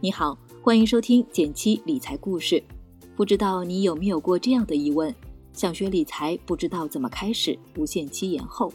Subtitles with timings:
[0.00, 2.62] 你好，欢迎收听减七理财故事。
[3.16, 5.12] 不知道你有没有过这样的疑问：
[5.52, 8.70] 想学理财，不知道怎么开始，无限期延后；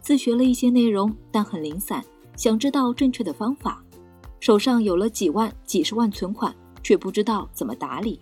[0.00, 2.04] 自学了一些内容，但很零散，
[2.36, 3.82] 想知道正确的方法；
[4.38, 8.20] 手上有了几万、几十万存款，却不知道怎么打理。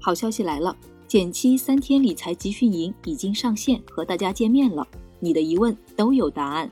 [0.00, 0.74] 好消息来了，
[1.06, 4.88] 减七三天理财集训营已经上线，和大家见面了。
[5.18, 6.70] 你的疑问都有答案，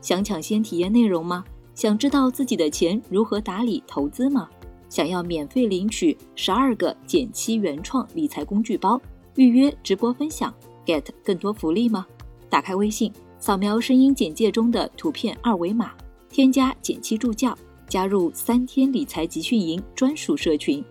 [0.00, 1.44] 想抢先体验内容吗？
[1.76, 4.48] 想知道自己的钱如何打理投资吗？
[4.94, 9.00] 想要免费领取十二个减七原创理财工具包，
[9.34, 10.54] 预约直播分享
[10.86, 12.06] ，get 更多福利吗？
[12.48, 15.90] 打开微信，扫描声音简介中的图片二维码，
[16.28, 17.58] 添加减七助教，
[17.88, 20.84] 加入三天理财集训营专属社群。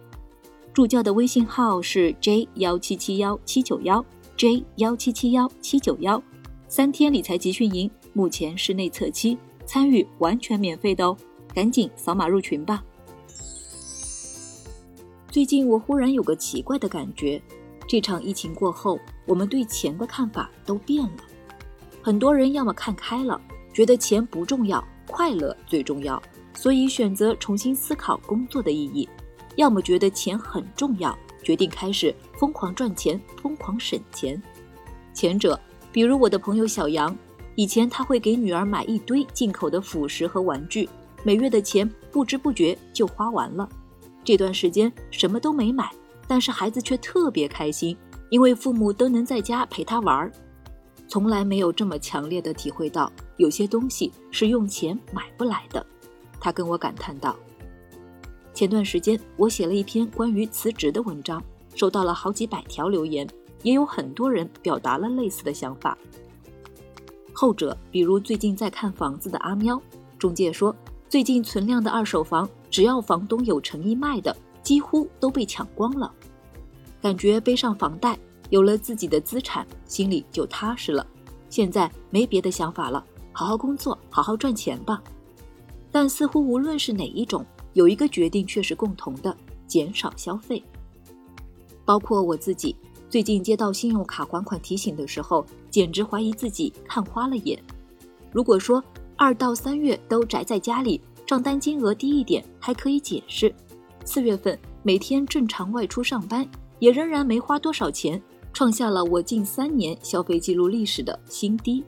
[0.73, 6.21] 助教的微信号是 j 幺七七幺七九幺 j 幺七七幺七九幺。
[6.67, 9.37] 三天理财集训营目前是内测期。
[9.65, 11.15] 参与完全免费的哦，
[11.53, 12.83] 赶紧扫码入群吧。
[15.33, 17.41] 最近我忽然有个奇怪的感觉，
[17.87, 21.23] 这场疫情过后，我们对钱的看法都变了。
[22.03, 23.41] 很多人要么看开了，
[23.73, 26.21] 觉得钱不重要，快乐最重要，
[26.53, 29.09] 所以选择重新思考工作的意义；
[29.55, 34.39] 要么觉得钱很重要，决定开始疯狂赚钱、疯狂省钱。
[35.15, 35.59] 前者，
[35.91, 37.17] 比如我的朋友小杨。
[37.55, 40.87] 以前他会给女儿买一堆进口的辅食和玩具，
[41.23, 43.67] 每月的钱不知不觉就花完了。
[44.23, 45.91] 这段时间什么都没买，
[46.27, 47.95] 但是孩子却特别开心，
[48.29, 50.31] 因为父母都能在家陪他玩儿。
[51.07, 55.85] 从来没有这么强烈的体会到，有些东西是用钱买不来的。
[56.39, 57.35] 他跟我感叹道
[58.53, 61.43] ：“前段时间我写了一篇关于辞职的文章，
[61.75, 63.27] 收到了好几百条留言，
[63.61, 65.97] 也有很多人表达了类似的想法。”
[67.33, 69.79] 后者，比如最近在看房子的阿喵，
[70.17, 70.75] 中介说，
[71.13, 76.11] 最近存量的二手房，只要房东有诚意卖的，几乎都被抢光了。
[76.99, 78.17] 感觉背上房贷，
[78.49, 81.05] 有了自己的资产，心里就踏实了。
[81.51, 85.03] 现在没别的想法了，好好工作，好好赚钱吧。
[85.91, 89.37] 但似乎无论是哪一种，有一个决定却是共同的：
[89.67, 90.63] 减少消费。
[91.85, 92.75] 包括我自己。
[93.07, 97.63] 最近接到信用卡还款提醒的时候，简直怀疑自己看花了眼。
[98.31, 98.83] 如果说
[99.23, 103.49] 二到三月都宅在家里，账单金额低一点还可以解释；
[104.03, 106.45] 四月份每天正常外出上班，
[106.79, 111.81] 也仍然没花多少钱，创下了我近三年消费记录历史的新低。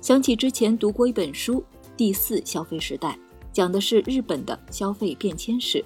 [0.00, 1.56] 想起之前读过一本书
[1.98, 3.10] 《第四消费时代》，
[3.52, 5.84] 讲的是日本的消费变迁史，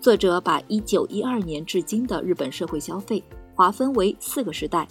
[0.00, 3.20] 作者把一九一二年至今的日本社会消费。
[3.56, 4.86] 划分为四个时代：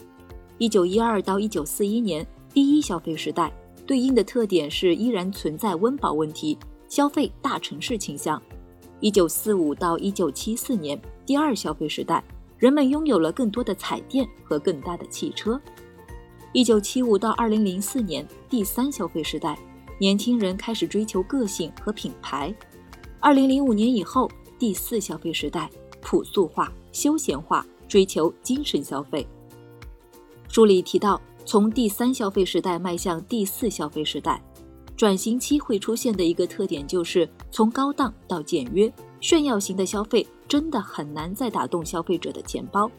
[0.58, 3.50] 一九一二到一九四一年，第一消费时代，
[3.92, 6.58] 对应的特点是依然存在温饱问题，
[6.88, 8.40] 消费大城市倾向；
[9.02, 12.24] 一九四五到一九七四年，第二消费时代，
[12.58, 15.60] 人们拥有了更多的彩电和更大的汽车；
[16.54, 19.60] 一九七五到二零零四年，第三消费时代，
[20.00, 22.50] 年轻人开始追求个性和品牌；
[23.20, 25.70] 二零零五年以后，第四消费时代，
[26.00, 27.66] 朴素化、休闲化。
[27.90, 29.28] 追求精神消费。
[30.48, 34.42] 书里提到，从第三消费时代迈向第四消费时代，
[34.96, 42.90] 转型期会出现的一个特点就是从高档到简约、炫耀型的消费，真的很难再打动消费者的钱包。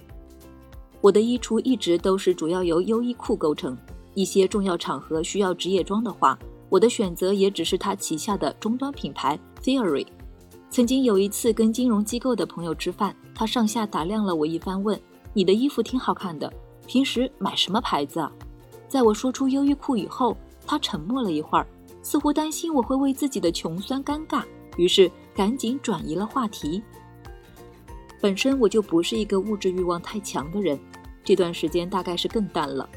[1.00, 3.76] 我的衣橱一直都是主要由优衣库构成，
[4.14, 6.38] 一些重要场合需要职业装的话，
[6.69, 10.06] 我的选择也只是它旗下的终端品牌 Theory。
[10.70, 14.98] 曾经有一次跟金融机构的朋友吃饭，他上下打量了我一番，问
[15.34, 16.50] ：“你的衣服挺好看的，
[16.87, 18.31] 平时买什么牌子啊？”
[18.88, 21.66] 在我说出优衣库以后，他沉默了一会儿，
[22.03, 24.45] 似乎担心我会为自己的穷酸尴尬，
[24.77, 26.83] 于是赶紧转移了话题。
[28.21, 30.78] 本身我就不是一个物质欲望太强的人，
[31.24, 32.89] 这段时间大概是更淡了。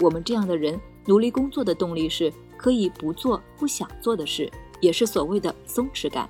[0.00, 4.50] 我们这样的人努力工作的动力是可以不做不想做的事，
[4.80, 6.28] 也是所谓的松弛感。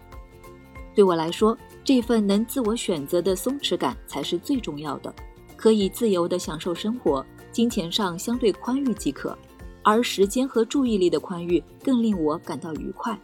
[0.94, 5.12] 对我来说，这份能自我选择的松弛感才是最重要的，
[5.56, 9.36] 可以自由地享受生活，金钱上相对宽裕即可，
[9.82, 13.18] 而时间和注意力的宽裕更令我感到愉快。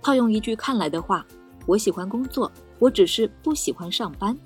[0.00, 1.26] 套用一句看来的话，
[1.66, 4.36] 我喜欢工作，我只是不喜欢上班。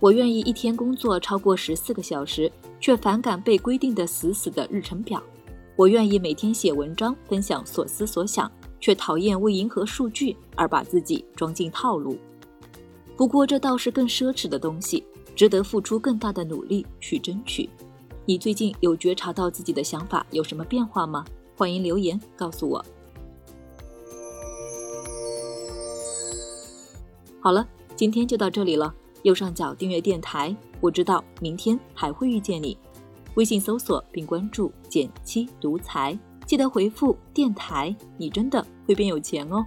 [0.00, 5.22] 我愿意一天工作超过十四个小时，却反感被规定的死死的日程表。
[5.76, 8.50] 我愿意每天写文章，分享所思所想。
[8.80, 12.16] 却讨厌为迎合数据而把自己装进套路。
[13.16, 15.04] 不过这倒是更奢侈的东西，
[15.38, 17.70] 值得付出更大的努力去争取。
[18.26, 21.24] 你最近有觉察到自己的想法有什么变化吗？
[21.56, 22.84] 欢迎留言告诉我。
[27.38, 27.64] 好了，
[27.94, 28.92] 今天就到这里了，
[29.22, 32.76] 右上角订阅电台，我知道明天还会遇见你。
[33.36, 39.64] 微信搜索并关注“减七独裁，记得回复“电台”，你真的会变有钱哦。